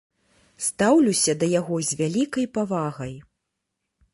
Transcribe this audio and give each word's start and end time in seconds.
Стаўлюся 0.67 1.35
да 1.43 1.49
яго 1.59 1.75
з 1.91 1.99
вялікай 2.01 2.45
павагай. 2.59 3.15